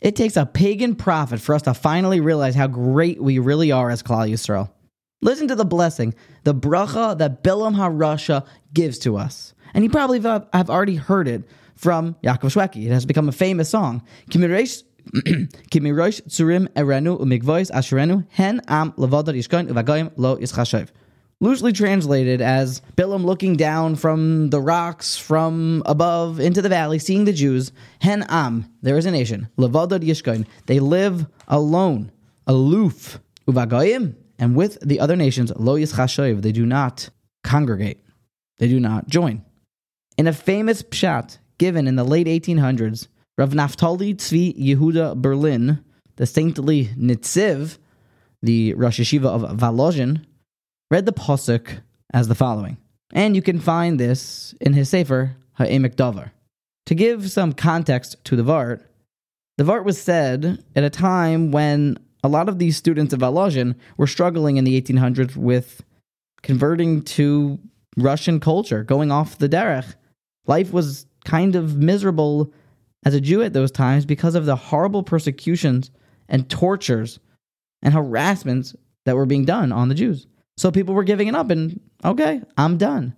[0.00, 3.90] It takes a pagan prophet for us to finally realize how great we really are
[3.90, 4.70] as Klal Yisrael.
[5.22, 9.52] Listen to the blessing, the bracha that Bilam HaRasha gives to us.
[9.74, 11.44] And you probably have already heard it
[11.76, 12.86] from Yaakov Shwekey.
[12.86, 14.02] It has become a famous song.
[16.76, 19.08] Erenu umigvois asherenu hen am lo
[21.40, 27.24] loosely translated as Bilam looking down from the rocks from above into the valley, seeing
[27.24, 27.72] the Jews.
[28.00, 29.48] Hen am, there is a nation.
[29.58, 32.12] Levadad yishkain, they live alone,
[32.46, 33.20] aloof.
[33.48, 37.10] Uvagayim, and with the other nations, lo yischashoiv, they do not
[37.42, 37.98] congregate,
[38.58, 39.44] they do not join.
[40.16, 45.82] In a famous pshat given in the late 1800s, Rav Naftali Tzvi Yehuda Berlin,
[46.16, 47.78] the saintly Netziv,
[48.42, 50.24] the Rosh Yeshiva of Volozhin,
[50.90, 51.80] read the Pasuk
[52.12, 52.76] as the following.
[53.12, 56.30] And you can find this in his Sefer, Ha'emek Davar.
[56.86, 58.82] To give some context to the Vart,
[59.58, 63.74] the Vart was said at a time when a lot of these students of Volozhin
[63.96, 65.82] were struggling in the 1800s with
[66.42, 67.58] converting to
[67.96, 69.94] Russian culture, going off the derech.
[70.46, 72.52] Life was kind of miserable
[73.04, 75.90] as a Jew at those times because of the horrible persecutions
[76.28, 77.18] and tortures
[77.82, 78.74] and harassments
[79.04, 80.26] that were being done on the Jews.
[80.60, 83.16] So people were giving it up, and okay, I'm done.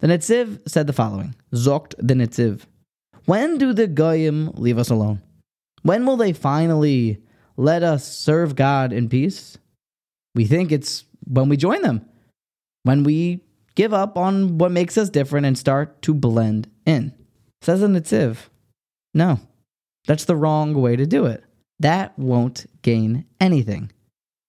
[0.00, 2.62] The Netziv said the following Zokt the Netziv.
[3.24, 5.22] When do the Goyim leave us alone?
[5.82, 7.22] When will they finally
[7.56, 9.58] let us serve God in peace?
[10.34, 12.04] We think it's when we join them,
[12.82, 13.44] when we
[13.76, 17.14] give up on what makes us different and start to blend in.
[17.60, 18.48] Says the Netziv.
[19.14, 19.38] No,
[20.08, 21.44] that's the wrong way to do it.
[21.78, 23.92] That won't gain anything.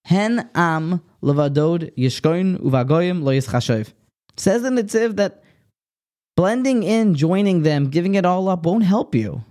[0.06, 3.94] Hen am levadod yishkoin uvagoyim lo yischashov.
[4.36, 5.44] Says the Netziv that
[6.36, 9.44] blending in, joining them, giving it all up won't help you.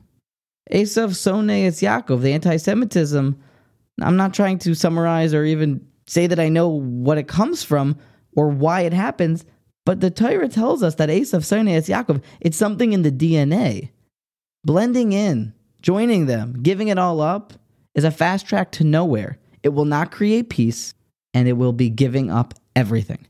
[0.70, 3.40] Esav Sone is Yaakov, the anti Semitism.
[4.00, 7.98] I'm not trying to summarize or even say that I know what it comes from
[8.36, 9.44] or why it happens,
[9.84, 12.22] but the Torah tells us that Esav Sone is Yaakov.
[12.40, 13.90] It's something in the DNA.
[14.64, 17.52] Blending in, joining them, giving it all up
[17.94, 19.38] is a fast track to nowhere.
[19.62, 20.94] It will not create peace,
[21.34, 23.26] and it will be giving up everything.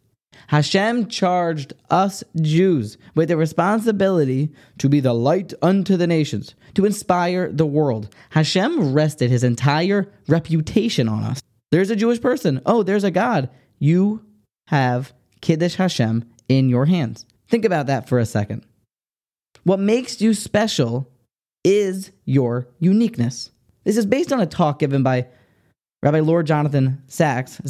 [0.49, 6.85] Hashem charged us Jews with the responsibility to be the light unto the nations, to
[6.85, 8.15] inspire the world.
[8.31, 11.43] Hashem rested his entire reputation on us.
[11.71, 12.61] There's a Jewish person.
[12.67, 13.49] Oh, there's a God.
[13.79, 14.25] You
[14.67, 17.25] have Kiddush Hashem in your hands.
[17.49, 18.67] Think about that for a second.
[19.65, 21.09] What makes you special
[21.65, 23.51] is your uniqueness.
[23.85, 25.29] This is based on a talk given by
[26.03, 27.61] Rabbi Lord Jonathan Sacks,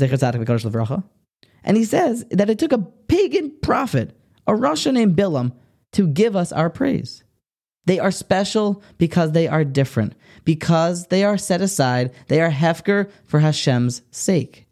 [1.65, 4.17] and he says that it took a pagan prophet,
[4.47, 5.53] a Rasha named Bilam,
[5.93, 7.25] to give us our praise.
[7.85, 13.11] They are special because they are different, because they are set aside, they are hefker
[13.25, 14.67] for Hashem's sake.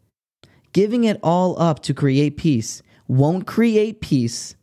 [0.73, 4.55] Giving it all up to create peace won't create peace,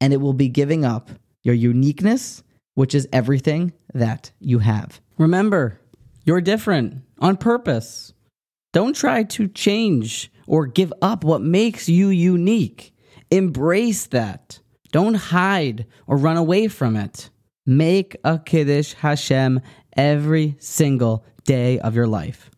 [0.00, 1.10] and it will be giving up
[1.42, 2.44] your uniqueness,
[2.74, 5.00] which is everything that you have.
[5.18, 5.80] Remember,
[6.24, 8.12] you're different on purpose.
[8.76, 12.92] Don't try to change or give up what makes you unique.
[13.30, 14.60] Embrace that.
[14.92, 17.30] Don't hide or run away from it.
[17.64, 19.62] Make a Kiddush Hashem
[19.96, 22.50] every single day of your life.